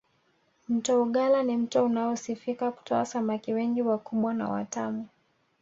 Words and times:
mto 0.69 1.01
ugala 1.03 1.43
ni 1.43 1.57
mto 1.57 1.85
unaosifika 1.85 2.71
kutoa 2.71 3.05
samaki 3.05 3.53
wengi 3.53 3.81
wakubwa 3.81 4.33
na 4.33 4.49
watamu 4.49 5.07